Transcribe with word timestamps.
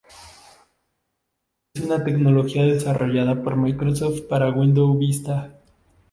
Es 1.75 1.83
una 1.83 2.03
tecnología 2.03 2.65
desarrollada 2.65 3.43
por 3.43 3.55
Microsoft 3.55 4.21
para 4.23 4.49
Windows 4.49 4.97
Vista. 4.97 5.59